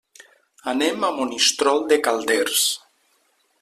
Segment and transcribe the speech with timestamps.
[0.71, 2.67] Anem a Monistrol de Calders.